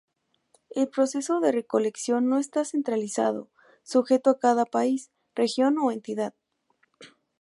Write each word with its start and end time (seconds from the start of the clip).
El 0.71 0.87
proceso 0.87 1.39
de 1.41 1.51
recolección 1.51 2.27
no 2.27 2.39
está 2.39 2.65
centralizado, 2.65 3.51
sujeto 3.83 4.31
a 4.31 4.39
cada 4.39 4.65
país, 4.65 5.11
región 5.35 5.77
o 5.77 5.91
entidad. 5.91 6.33